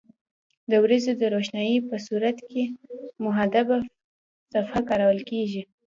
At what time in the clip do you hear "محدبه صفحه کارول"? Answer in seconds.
3.23-5.19